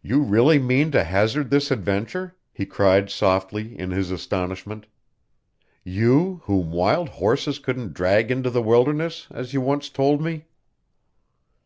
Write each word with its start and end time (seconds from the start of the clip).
"You 0.00 0.22
really 0.22 0.58
mean 0.58 0.92
to 0.92 1.04
hazard 1.04 1.50
this 1.50 1.70
adventure?" 1.70 2.38
he 2.54 2.64
cried, 2.64 3.10
softly, 3.10 3.78
in 3.78 3.90
his 3.90 4.10
astonishment. 4.10 4.86
"You, 5.84 6.40
whom 6.44 6.70
wild 6.72 7.10
horses 7.10 7.58
couldn't 7.58 7.92
drag 7.92 8.30
into 8.30 8.48
the 8.48 8.62
wilderness, 8.62 9.26
as 9.30 9.52
you 9.52 9.60
once 9.60 9.90
told 9.90 10.22
me!" 10.22 10.46